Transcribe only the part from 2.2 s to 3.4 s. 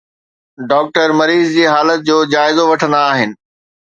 جائزو وٺندا آهن